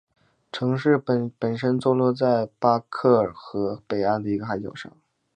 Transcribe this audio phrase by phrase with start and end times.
[0.51, 4.91] 城市本身坐落在巴克尔河北岸的一个海角上。